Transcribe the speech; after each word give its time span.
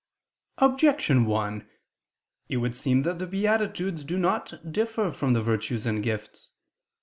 Objection 0.57 1.27
1: 1.27 1.69
It 2.49 2.57
would 2.57 2.75
seem 2.75 3.03
that 3.03 3.19
the 3.19 3.27
beatitudes 3.27 4.03
do 4.03 4.17
not 4.17 4.71
differ 4.73 5.11
from 5.11 5.33
the 5.33 5.43
virtues 5.43 5.85
and 5.85 6.01
gifts. 6.01 6.49